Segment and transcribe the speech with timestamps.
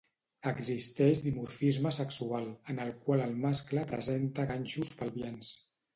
[0.51, 5.53] Existeix dimorfisme sexual, en el qual el mascle presenta ganxos pelvians.